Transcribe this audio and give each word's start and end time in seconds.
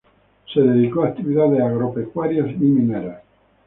Se 0.51 0.59
dedicó 0.59 1.03
a 1.03 1.09
actividades 1.09 1.61
agropecuarias 1.61 2.49
y 2.49 2.55
mineras. 2.63 3.21